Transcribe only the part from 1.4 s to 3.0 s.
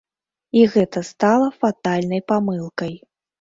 фатальнай памылкай.